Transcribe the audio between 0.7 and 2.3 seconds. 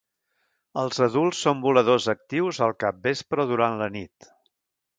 Els adults són voladors